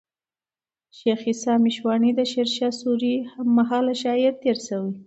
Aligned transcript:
شېخ 0.97 1.21
عیسي 1.29 1.53
مشواڼى 1.63 2.09
د 2.15 2.21
شېرشاه 2.31 2.73
سوري 2.79 3.15
هم 3.31 3.47
مهاله 3.57 3.93
شاعر 4.01 4.33
تېر 4.43 4.57
سوی 4.67 4.89
دئ. 4.93 4.99